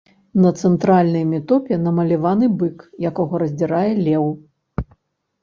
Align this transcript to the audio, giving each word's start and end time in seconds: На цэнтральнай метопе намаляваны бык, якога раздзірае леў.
На 0.43 0.51
цэнтральнай 0.61 1.25
метопе 1.33 1.77
намаляваны 1.81 2.49
бык, 2.63 2.77
якога 3.11 3.43
раздзірае 3.45 3.87
леў. 4.05 4.27